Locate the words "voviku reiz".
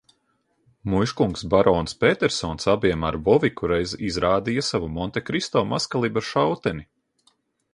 3.27-3.93